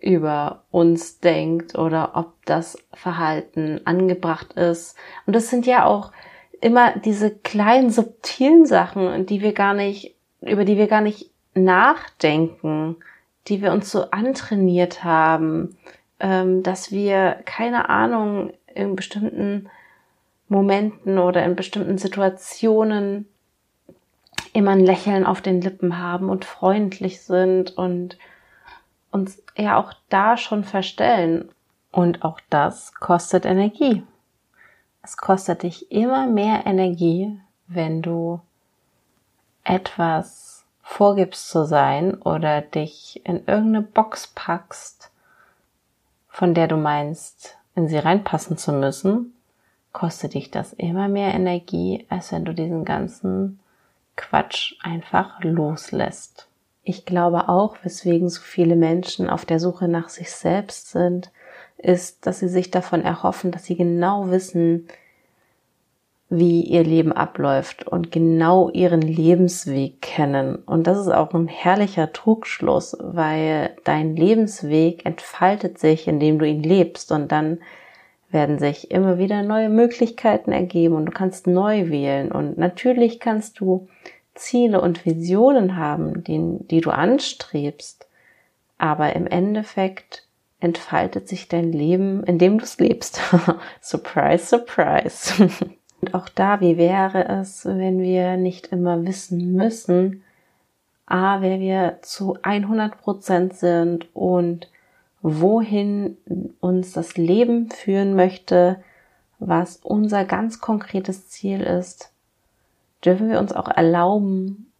über 0.00 0.64
uns 0.70 1.20
denkt 1.20 1.78
oder 1.78 2.12
ob 2.14 2.34
das 2.44 2.76
Verhalten 2.92 3.80
angebracht 3.86 4.52
ist. 4.52 4.96
Und 5.24 5.34
das 5.34 5.48
sind 5.48 5.66
ja 5.66 5.86
auch 5.86 6.12
immer 6.60 6.98
diese 6.98 7.34
kleinen 7.34 7.90
subtilen 7.90 8.66
Sachen, 8.66 9.24
die 9.24 9.40
wir 9.40 9.52
gar 9.52 9.72
nicht, 9.72 10.14
über 10.42 10.66
die 10.66 10.76
wir 10.76 10.88
gar 10.88 11.00
nicht 11.00 11.30
nachdenken, 11.54 12.96
die 13.48 13.62
wir 13.62 13.72
uns 13.72 13.90
so 13.90 14.10
antrainiert 14.10 15.04
haben, 15.04 15.76
ähm, 16.20 16.62
dass 16.62 16.90
wir 16.90 17.40
keine 17.44 17.88
Ahnung 17.88 18.52
in 18.74 18.96
bestimmten 18.96 19.68
Momenten 20.48 21.18
oder 21.18 21.44
in 21.44 21.56
bestimmten 21.56 21.98
Situationen 21.98 23.28
immer 24.52 24.72
ein 24.72 24.80
Lächeln 24.80 25.26
auf 25.26 25.40
den 25.40 25.60
Lippen 25.60 25.98
haben 25.98 26.30
und 26.30 26.44
freundlich 26.44 27.20
sind 27.22 27.76
und 27.76 28.16
uns 29.10 29.42
ja 29.56 29.76
auch 29.76 29.92
da 30.08 30.36
schon 30.36 30.64
verstellen. 30.64 31.50
Und 31.92 32.22
auch 32.22 32.40
das 32.50 32.94
kostet 32.94 33.46
Energie. 33.46 34.02
Es 35.02 35.16
kostet 35.16 35.62
dich 35.62 35.90
immer 35.90 36.26
mehr 36.26 36.66
Energie, 36.66 37.38
wenn 37.68 38.02
du 38.02 38.40
etwas 39.64 40.45
vorgibst 40.86 41.50
zu 41.50 41.66
sein 41.66 42.14
oder 42.14 42.62
dich 42.62 43.20
in 43.24 43.44
irgendeine 43.46 43.82
Box 43.82 44.28
packst, 44.28 45.10
von 46.28 46.54
der 46.54 46.68
du 46.68 46.76
meinst, 46.76 47.58
in 47.74 47.88
sie 47.88 47.98
reinpassen 47.98 48.56
zu 48.56 48.72
müssen, 48.72 49.34
kostet 49.92 50.34
dich 50.34 50.50
das 50.50 50.72
immer 50.72 51.08
mehr 51.08 51.34
Energie, 51.34 52.06
als 52.08 52.32
wenn 52.32 52.44
du 52.44 52.54
diesen 52.54 52.84
ganzen 52.84 53.58
Quatsch 54.14 54.74
einfach 54.80 55.42
loslässt. 55.42 56.46
Ich 56.82 57.04
glaube 57.04 57.48
auch, 57.48 57.76
weswegen 57.82 58.30
so 58.30 58.40
viele 58.40 58.76
Menschen 58.76 59.28
auf 59.28 59.44
der 59.44 59.58
Suche 59.58 59.88
nach 59.88 60.08
sich 60.08 60.30
selbst 60.30 60.92
sind, 60.92 61.32
ist, 61.78 62.26
dass 62.26 62.38
sie 62.38 62.48
sich 62.48 62.70
davon 62.70 63.02
erhoffen, 63.02 63.50
dass 63.50 63.64
sie 63.64 63.76
genau 63.76 64.30
wissen, 64.30 64.86
wie 66.28 66.62
ihr 66.62 66.82
Leben 66.82 67.12
abläuft 67.12 67.86
und 67.86 68.10
genau 68.10 68.68
ihren 68.70 69.00
Lebensweg 69.00 70.02
kennen. 70.02 70.56
Und 70.56 70.86
das 70.86 70.98
ist 70.98 71.12
auch 71.12 71.32
ein 71.34 71.46
herrlicher 71.46 72.12
Trugschluss, 72.12 72.96
weil 73.00 73.76
dein 73.84 74.16
Lebensweg 74.16 75.06
entfaltet 75.06 75.78
sich, 75.78 76.08
indem 76.08 76.38
du 76.38 76.46
ihn 76.46 76.62
lebst 76.62 77.12
und 77.12 77.30
dann 77.30 77.58
werden 78.30 78.58
sich 78.58 78.90
immer 78.90 79.18
wieder 79.18 79.44
neue 79.44 79.68
Möglichkeiten 79.68 80.50
ergeben 80.50 80.96
und 80.96 81.06
du 81.06 81.12
kannst 81.12 81.46
neu 81.46 81.90
wählen 81.90 82.32
und 82.32 82.58
natürlich 82.58 83.20
kannst 83.20 83.60
du 83.60 83.86
Ziele 84.34 84.80
und 84.80 85.06
Visionen 85.06 85.76
haben, 85.76 86.24
die, 86.24 86.58
die 86.66 86.80
du 86.80 86.90
anstrebst, 86.90 88.06
aber 88.78 89.14
im 89.14 89.28
Endeffekt 89.28 90.26
entfaltet 90.58 91.28
sich 91.28 91.48
dein 91.48 91.72
Leben, 91.72 92.24
indem 92.24 92.58
du 92.58 92.64
es 92.64 92.78
lebst. 92.78 93.20
surprise, 93.80 94.44
surprise. 94.46 95.48
Und 96.00 96.14
auch 96.14 96.28
da, 96.28 96.60
wie 96.60 96.76
wäre 96.76 97.26
es, 97.28 97.64
wenn 97.64 98.00
wir 98.00 98.36
nicht 98.36 98.68
immer 98.68 99.04
wissen 99.04 99.52
müssen, 99.52 100.22
a, 101.06 101.40
wer 101.40 101.60
wir 101.60 101.98
zu 102.02 102.36
100 102.42 103.00
Prozent 103.00 103.54
sind 103.54 104.14
und 104.14 104.70
wohin 105.22 106.16
uns 106.60 106.92
das 106.92 107.16
Leben 107.16 107.70
führen 107.70 108.14
möchte, 108.14 108.82
was 109.38 109.76
unser 109.82 110.24
ganz 110.24 110.60
konkretes 110.60 111.28
Ziel 111.28 111.60
ist, 111.60 112.12
dürfen 113.04 113.28
wir 113.28 113.38
uns 113.38 113.52
auch 113.52 113.68
erlauben, 113.68 114.72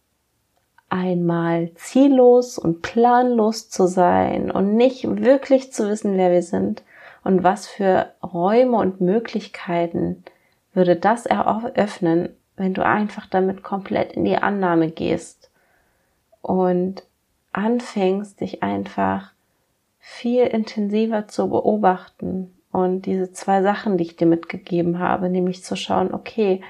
einmal 0.89 1.71
ziellos 1.75 2.57
und 2.57 2.81
planlos 2.81 3.69
zu 3.69 3.87
sein 3.87 4.49
und 4.51 4.75
nicht 4.75 5.03
wirklich 5.21 5.73
zu 5.73 5.89
wissen, 5.89 6.17
wer 6.17 6.31
wir 6.31 6.43
sind 6.43 6.83
und 7.23 7.43
was 7.43 7.67
für 7.67 8.13
Räume 8.23 8.77
und 8.77 9.01
Möglichkeiten 9.01 10.23
würde 10.77 10.95
das 10.95 11.25
eröffnen, 11.25 12.29
wenn 12.55 12.73
du 12.73 12.85
einfach 12.85 13.25
damit 13.25 13.63
komplett 13.63 14.13
in 14.13 14.23
die 14.23 14.37
Annahme 14.37 14.91
gehst 14.91 15.51
und 16.41 17.03
anfängst, 17.51 18.39
dich 18.39 18.61
einfach 18.63 19.33
viel 19.99 20.43
intensiver 20.43 21.27
zu 21.27 21.49
beobachten 21.49 22.53
und 22.71 23.01
diese 23.01 23.33
zwei 23.33 23.63
Sachen, 23.63 23.97
die 23.97 24.03
ich 24.03 24.15
dir 24.15 24.27
mitgegeben 24.27 24.99
habe, 24.99 25.29
nämlich 25.29 25.63
zu 25.63 25.75
schauen, 25.75 26.13
okay, 26.13 26.61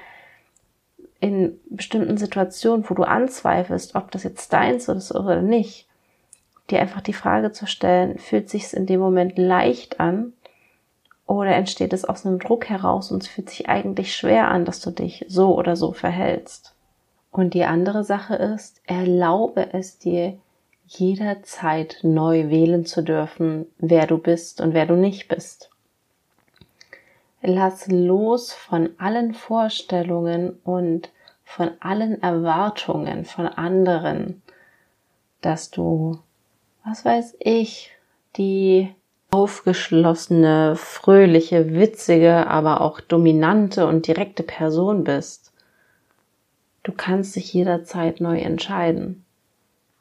in 1.20 1.60
bestimmten 1.68 2.16
Situationen, 2.16 2.88
wo 2.88 2.94
du 2.94 3.02
anzweifelst, 3.02 3.94
ob 3.94 4.10
das 4.10 4.22
jetzt 4.22 4.52
deins 4.52 4.88
ist 4.88 5.14
oder 5.14 5.42
nicht, 5.42 5.86
dir 6.70 6.80
einfach 6.80 7.02
die 7.02 7.12
Frage 7.12 7.52
zu 7.52 7.66
stellen, 7.66 8.18
fühlt 8.18 8.48
sich 8.48 8.64
es 8.64 8.72
in 8.72 8.86
dem 8.86 9.00
Moment 9.00 9.36
leicht 9.36 10.00
an 10.00 10.32
oder 11.28 11.54
entsteht 11.54 11.92
es 11.92 12.06
aus 12.06 12.24
einem 12.24 12.38
Druck 12.38 12.70
heraus 12.70 13.12
und 13.12 13.22
es 13.22 13.28
fühlt 13.28 13.50
sich 13.50 13.68
eigentlich 13.68 14.16
schwer 14.16 14.48
an, 14.48 14.64
dass 14.64 14.80
du 14.80 14.90
dich 14.90 15.26
so 15.28 15.54
oder 15.56 15.76
so 15.76 15.92
verhältst. 15.92 16.74
Und 17.30 17.52
die 17.52 17.64
andere 17.64 18.02
Sache 18.02 18.34
ist, 18.34 18.80
erlaube 18.86 19.74
es 19.74 19.98
dir 19.98 20.38
jederzeit 20.86 21.98
neu 22.02 22.48
wählen 22.48 22.86
zu 22.86 23.02
dürfen, 23.02 23.66
wer 23.76 24.06
du 24.06 24.16
bist 24.16 24.62
und 24.62 24.72
wer 24.72 24.86
du 24.86 24.94
nicht 24.96 25.28
bist. 25.28 25.70
Lass 27.42 27.86
los 27.88 28.54
von 28.54 28.90
allen 28.96 29.34
Vorstellungen 29.34 30.58
und 30.64 31.10
von 31.44 31.72
allen 31.80 32.22
Erwartungen 32.22 33.26
von 33.26 33.46
anderen, 33.46 34.42
dass 35.42 35.70
du, 35.70 36.18
was 36.84 37.04
weiß 37.04 37.36
ich, 37.38 37.90
die 38.38 38.94
aufgeschlossene, 39.30 40.74
fröhliche, 40.76 41.74
witzige, 41.74 42.46
aber 42.46 42.80
auch 42.80 43.00
dominante 43.00 43.86
und 43.86 44.06
direkte 44.06 44.42
Person 44.42 45.04
bist. 45.04 45.52
Du 46.82 46.92
kannst 46.92 47.36
dich 47.36 47.52
jederzeit 47.52 48.20
neu 48.20 48.38
entscheiden. 48.38 49.24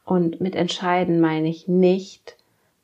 Und 0.06 0.40
mit 0.40 0.56
entscheiden 0.56 1.20
meine 1.20 1.50
ich 1.50 1.68
nicht, 1.68 2.38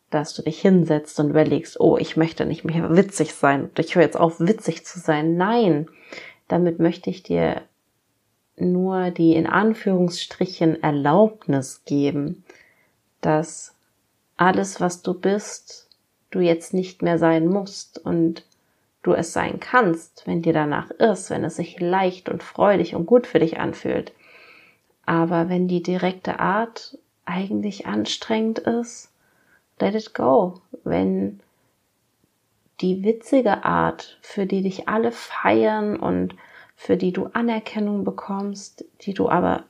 dass 0.10 0.34
du 0.34 0.42
dich 0.42 0.60
hinsetzt 0.60 1.20
und 1.20 1.30
überlegst, 1.30 1.80
oh, 1.80 1.98
ich 1.98 2.18
möchte 2.18 2.46
nicht 2.46 2.66
mehr 2.66 2.96
witzig 2.96 3.34
sein 3.34 3.70
ich 3.78 3.96
höre 3.96 4.04
jetzt 4.04 4.20
auf, 4.20 4.40
witzig 4.40 4.86
zu 4.86 5.00
sein. 5.00 5.38
Nein, 5.38 5.88
damit 6.50 6.80
möchte 6.80 7.10
ich 7.10 7.24
dir 7.24 7.62
nur 8.58 9.10
die 9.10 9.34
in 9.34 9.48
Anführungsstrichen 9.48 10.84
Erlaubnis 10.84 11.84
geben, 11.86 12.44
dass 13.22 13.74
alles, 14.38 14.82
was 14.82 15.02
du 15.02 15.14
bist, 15.14 15.83
du 16.34 16.40
jetzt 16.40 16.74
nicht 16.74 17.02
mehr 17.02 17.18
sein 17.18 17.48
musst 17.48 18.04
und 18.04 18.46
du 19.04 19.14
es 19.14 19.34
sein 19.34 19.60
kannst, 19.60 20.26
wenn 20.26 20.42
dir 20.42 20.54
danach 20.54 20.90
ist, 20.92 21.30
wenn 21.30 21.44
es 21.44 21.58
sich 21.58 21.80
leicht 21.80 22.30
und 22.30 22.42
freudig 22.42 22.96
und 22.96 23.06
gut 23.06 23.28
für 23.28 23.40
dich 23.40 23.60
anfühlt. 23.60 24.14
Aber 25.06 25.50
wenn 25.50 25.68
die 25.68 25.84
direkte 25.84 26.40
Art 26.40 26.98
eigentlich 27.26 27.86
anstrengend 27.86 28.60
ist, 28.60 29.12
let 29.80 29.96
it 29.96 30.14
go. 30.14 30.62
Wenn 30.84 31.42
die 32.80 33.04
witzige 33.04 33.66
Art, 33.66 34.18
für 34.22 34.46
die 34.46 34.62
dich 34.62 34.88
alle 34.88 35.12
feiern 35.12 35.98
und 35.98 36.36
für 36.76 36.98
die 36.98 37.12
du 37.12 37.28
Anerkennung 37.34 38.04
bekommst, 38.04 38.86
die 39.02 39.14
du 39.14 39.30
aber 39.30 39.66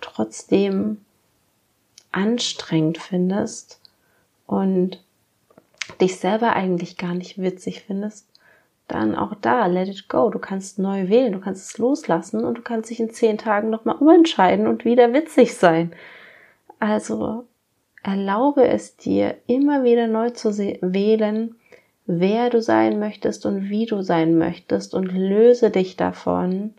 trotzdem 0.00 1.04
anstrengend 2.10 2.98
findest 2.98 3.80
und 4.46 5.03
dich 6.00 6.18
selber 6.18 6.54
eigentlich 6.54 6.96
gar 6.96 7.14
nicht 7.14 7.38
witzig 7.38 7.82
findest, 7.86 8.28
dann 8.88 9.14
auch 9.14 9.34
da, 9.40 9.66
let 9.66 9.88
it 9.88 10.08
go. 10.08 10.30
Du 10.30 10.38
kannst 10.38 10.78
neu 10.78 11.08
wählen, 11.08 11.32
du 11.32 11.40
kannst 11.40 11.70
es 11.70 11.78
loslassen 11.78 12.44
und 12.44 12.58
du 12.58 12.62
kannst 12.62 12.90
dich 12.90 13.00
in 13.00 13.10
zehn 13.10 13.38
Tagen 13.38 13.70
nochmal 13.70 13.96
umentscheiden 13.96 14.66
und 14.66 14.84
wieder 14.84 15.12
witzig 15.12 15.54
sein. 15.54 15.92
Also 16.80 17.44
erlaube 18.02 18.68
es 18.68 18.96
dir, 18.96 19.36
immer 19.46 19.84
wieder 19.84 20.06
neu 20.06 20.30
zu 20.30 20.56
wählen, 20.56 21.56
wer 22.06 22.50
du 22.50 22.60
sein 22.60 22.98
möchtest 22.98 23.46
und 23.46 23.70
wie 23.70 23.86
du 23.86 24.02
sein 24.02 24.36
möchtest 24.36 24.94
und 24.94 25.06
löse 25.06 25.70
dich 25.70 25.96
davon, 25.96 26.74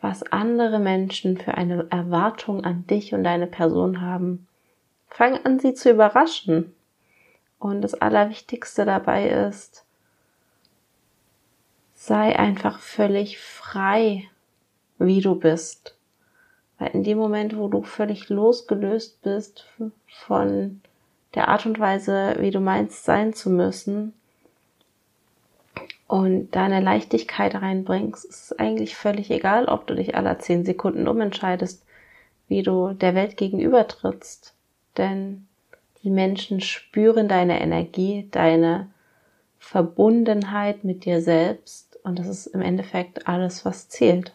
was 0.00 0.22
andere 0.32 0.78
Menschen 0.78 1.36
für 1.36 1.54
eine 1.54 1.86
Erwartung 1.90 2.64
an 2.64 2.86
dich 2.86 3.12
und 3.12 3.24
deine 3.24 3.48
Person 3.48 4.00
haben. 4.00 4.46
Fang 5.08 5.36
an, 5.44 5.58
sie 5.58 5.74
zu 5.74 5.90
überraschen. 5.90 6.72
Und 7.60 7.82
das 7.82 7.94
Allerwichtigste 7.94 8.86
dabei 8.86 9.28
ist, 9.28 9.84
sei 11.94 12.36
einfach 12.38 12.80
völlig 12.80 13.38
frei, 13.38 14.24
wie 14.98 15.20
du 15.20 15.34
bist. 15.34 15.94
Weil 16.78 16.88
in 16.92 17.04
dem 17.04 17.18
Moment, 17.18 17.58
wo 17.58 17.68
du 17.68 17.82
völlig 17.82 18.30
losgelöst 18.30 19.20
bist 19.20 19.66
von 20.08 20.80
der 21.34 21.48
Art 21.48 21.66
und 21.66 21.78
Weise, 21.78 22.36
wie 22.38 22.50
du 22.50 22.60
meinst 22.60 23.04
sein 23.04 23.34
zu 23.34 23.50
müssen 23.50 24.14
und 26.08 26.56
deine 26.56 26.80
Leichtigkeit 26.80 27.54
reinbringst, 27.54 28.24
ist 28.24 28.44
es 28.44 28.58
eigentlich 28.58 28.96
völlig 28.96 29.30
egal, 29.30 29.66
ob 29.66 29.86
du 29.86 29.94
dich 29.94 30.14
alle 30.14 30.38
zehn 30.38 30.64
Sekunden 30.64 31.06
umentscheidest, 31.06 31.84
wie 32.48 32.62
du 32.62 32.94
der 32.94 33.14
Welt 33.14 33.36
gegenüber 33.36 33.86
trittst. 33.86 34.54
Denn 34.96 35.46
die 36.02 36.10
Menschen 36.10 36.60
spüren 36.60 37.28
deine 37.28 37.60
Energie, 37.60 38.28
deine 38.30 38.90
Verbundenheit 39.58 40.84
mit 40.84 41.04
dir 41.04 41.20
selbst 41.20 41.98
und 42.02 42.18
das 42.18 42.28
ist 42.28 42.46
im 42.46 42.62
Endeffekt 42.62 43.28
alles, 43.28 43.64
was 43.64 43.88
zählt. 43.88 44.32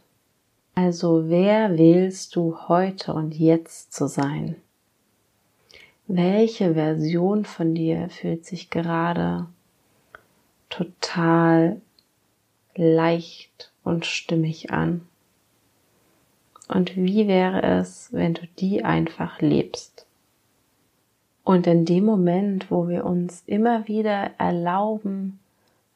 Also 0.76 1.30
wer 1.30 1.78
wählst 1.78 2.36
du 2.36 2.58
heute 2.68 3.14
und 3.14 3.34
jetzt 3.34 3.94
zu 3.94 4.08
sein? 4.08 4.58
Welche 6.08 6.76
Version 6.76 7.46
von 7.46 7.74
dir 7.74 8.10
fühlt 8.10 8.46
sich 8.46 8.70
gerade 8.70 9.48
total 10.70 11.82
leicht 12.76 13.72
und 13.84 14.06
stimmig 14.06 14.72
an? 14.72 15.08
Und 16.68 16.96
wie 16.96 17.28
wäre 17.28 17.64
es, 17.64 18.10
wenn 18.12 18.34
du 18.34 18.42
die 18.60 18.84
einfach 18.84 19.42
lebst? 19.42 20.05
Und 21.46 21.68
in 21.68 21.86
dem 21.86 22.06
Moment, 22.06 22.72
wo 22.72 22.90
wir 22.90 23.06
uns 23.06 23.44
immer 23.46 23.88
wieder 23.88 24.32
erlauben, 24.40 25.40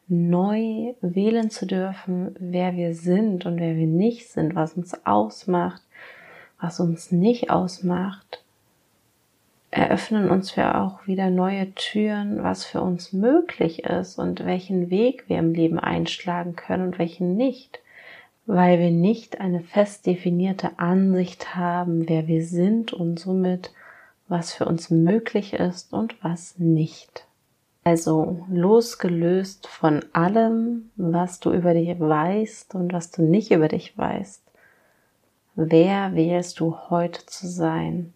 neu 0.08 0.94
wählen 1.02 1.50
zu 1.50 1.66
dürfen, 1.66 2.36
wer 2.40 2.76
wir 2.76 2.94
sind 2.94 3.48
und 3.48 3.60
wer 3.60 3.76
wir 3.76 3.88
nicht 3.88 4.30
sind, 4.30 4.54
was 4.54 4.74
uns 4.74 5.06
ausmacht, 5.08 5.82
was 6.62 6.80
uns 6.80 7.12
nicht 7.12 7.50
ausmacht, 7.50 8.44
eröffnen 9.72 10.30
uns 10.30 10.56
wir 10.56 10.80
auch 10.80 11.08
wieder 11.08 11.32
neue 11.32 11.74
Türen, 11.74 12.44
was 12.44 12.64
für 12.64 12.82
uns 12.82 13.12
möglich 13.12 13.86
ist 13.86 14.20
und 14.20 14.46
welchen 14.46 14.92
Weg 14.92 15.24
wir 15.30 15.40
im 15.40 15.54
Leben 15.54 15.80
einschlagen 15.80 16.56
können 16.56 16.84
und 16.84 17.00
welchen 17.00 17.36
nicht, 17.36 17.80
weil 18.46 18.78
wir 18.78 18.92
nicht 18.92 19.42
eine 19.42 19.62
fest 19.62 20.06
definierte 20.06 20.78
Ansicht 20.78 21.56
haben, 21.56 22.08
wer 22.08 22.28
wir 22.28 22.46
sind 22.46 22.94
und 22.94 23.20
somit 23.20 23.72
was 24.30 24.54
für 24.54 24.66
uns 24.66 24.90
möglich 24.90 25.54
ist 25.54 25.92
und 25.92 26.24
was 26.24 26.58
nicht. 26.58 27.26
Also 27.84 28.46
losgelöst 28.50 29.68
von 29.68 30.06
allem, 30.14 30.92
was 30.96 31.40
du 31.40 31.52
über 31.52 31.74
dich 31.74 32.00
weißt 32.00 32.76
und 32.76 32.94
was 32.94 33.10
du 33.12 33.24
nicht 33.24 33.52
über 33.52 33.68
dich 33.68 33.98
weißt. 33.98 34.44
Wer 35.56 36.14
wählst 36.14 36.60
du 36.60 36.78
heute 36.90 37.26
zu 37.26 37.48
sein? 37.48 38.14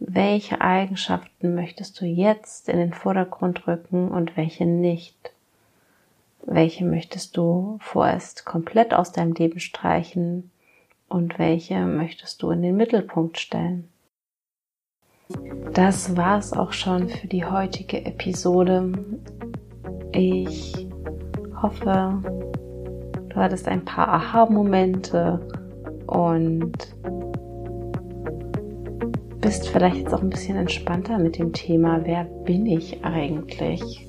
Welche 0.00 0.60
Eigenschaften 0.60 1.54
möchtest 1.54 2.00
du 2.00 2.04
jetzt 2.06 2.68
in 2.68 2.76
den 2.78 2.92
Vordergrund 2.92 3.68
rücken 3.68 4.10
und 4.10 4.36
welche 4.36 4.66
nicht? 4.66 5.32
Welche 6.44 6.84
möchtest 6.84 7.36
du 7.36 7.78
vorerst 7.80 8.44
komplett 8.44 8.92
aus 8.92 9.12
deinem 9.12 9.32
Leben 9.34 9.60
streichen 9.60 10.50
und 11.08 11.38
welche 11.38 11.86
möchtest 11.86 12.42
du 12.42 12.50
in 12.50 12.62
den 12.62 12.76
Mittelpunkt 12.76 13.38
stellen? 13.38 13.91
Das 15.72 16.16
war's 16.16 16.52
auch 16.52 16.72
schon 16.72 17.08
für 17.08 17.26
die 17.26 17.44
heutige 17.44 18.04
Episode. 18.04 18.92
Ich 20.12 20.86
hoffe, 21.62 22.18
du 23.28 23.36
hattest 23.36 23.68
ein 23.68 23.84
paar 23.84 24.08
Aha-Momente 24.08 25.40
und 26.06 26.72
bist 29.40 29.68
vielleicht 29.68 29.96
jetzt 29.96 30.14
auch 30.14 30.22
ein 30.22 30.30
bisschen 30.30 30.56
entspannter 30.56 31.18
mit 31.18 31.38
dem 31.38 31.52
Thema, 31.52 32.00
wer 32.04 32.24
bin 32.24 32.64
ich 32.66 33.04
eigentlich? 33.04 34.06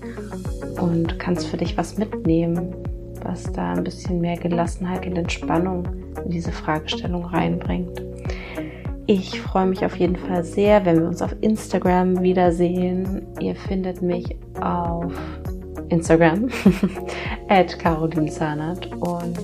Und 0.80 1.18
kannst 1.18 1.48
für 1.48 1.58
dich 1.58 1.78
was 1.78 1.98
mitnehmen, 1.98 2.76
was 3.24 3.52
da 3.52 3.74
ein 3.74 3.84
bisschen 3.84 4.22
mehr 4.22 4.38
Gelassenheit 4.38 5.06
und 5.08 5.18
Entspannung 5.18 5.88
in 6.24 6.30
diese 6.30 6.52
Fragestellung 6.52 7.26
reinbringt. 7.26 8.12
Ich 9.06 9.42
freue 9.42 9.66
mich 9.66 9.84
auf 9.84 9.98
jeden 9.98 10.16
Fall 10.16 10.46
sehr, 10.46 10.86
wenn 10.86 11.02
wir 11.02 11.08
uns 11.08 11.22
auf 11.22 11.36
Instagram 11.42 12.22
wiedersehen. 12.22 13.28
Ihr 13.42 13.56
findet 13.56 14.02
mich 14.02 14.38
auf 14.62 15.13
Instagram 15.89 16.48
at 17.50 17.78
Caroline 17.80 18.32
Zahnert 18.32 18.89
und 19.02 19.39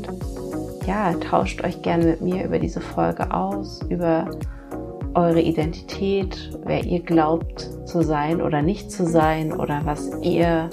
ja, 0.87 1.13
tauscht 1.13 1.63
euch 1.63 1.81
gerne 1.81 2.05
mit 2.05 2.21
mir 2.21 2.45
über 2.45 2.57
diese 2.57 2.79
Folge 2.79 3.31
aus, 3.33 3.81
über 3.89 4.29
eure 5.13 5.41
Identität, 5.41 6.57
wer 6.65 6.83
ihr 6.85 7.01
glaubt 7.01 7.69
zu 7.85 8.01
sein 8.01 8.41
oder 8.41 8.61
nicht 8.61 8.91
zu 8.91 9.05
sein 9.05 9.51
oder 9.51 9.81
was 9.83 10.09
ihr 10.21 10.69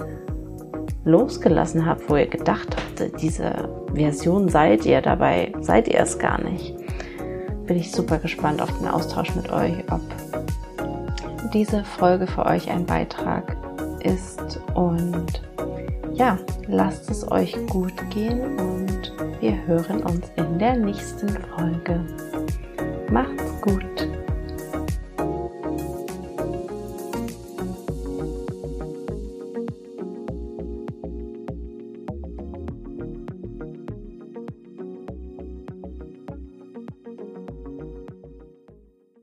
losgelassen 1.05 1.87
habt, 1.87 2.09
wo 2.09 2.17
ihr 2.17 2.29
gedacht 2.29 2.77
habt, 2.77 3.21
diese 3.21 3.69
Version 3.95 4.49
seid 4.49 4.87
ihr, 4.87 5.01
dabei 5.01 5.53
seid 5.61 5.89
ihr 5.89 6.01
es 6.01 6.19
gar 6.19 6.41
nicht. 6.41 6.86
Bin 7.67 7.79
ich 7.79 7.91
super 7.91 8.19
gespannt 8.19 8.63
auf 8.63 8.71
den 8.79 8.87
Austausch 8.87 9.35
mit 9.35 9.51
euch, 9.51 9.75
ob 9.91 10.01
diese 11.53 11.85
Folge 11.85 12.27
für 12.27 12.47
euch 12.47 12.71
ein 12.71 12.87
Beitrag 12.87 13.57
ist 14.01 14.61
und 14.75 15.43
ja, 16.15 16.39
lasst 16.69 17.11
es 17.11 17.31
euch 17.31 17.57
gut 17.67 17.95
gehen 18.11 18.59
und 18.59 19.13
wir 19.41 19.67
hören 19.67 20.03
uns 20.03 20.31
in 20.37 20.59
der 20.59 20.77
nächsten 20.77 21.29
Folge. 21.29 22.05